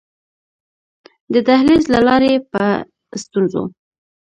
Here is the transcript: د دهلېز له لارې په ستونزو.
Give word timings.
د 1.33 1.35
دهلېز 1.47 1.83
له 1.93 1.99
لارې 2.07 2.33
په 2.51 2.63
ستونزو. 3.23 3.63